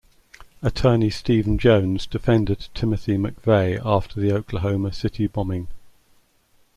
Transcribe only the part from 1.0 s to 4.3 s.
Stephen Jones defended Timothy McVeigh after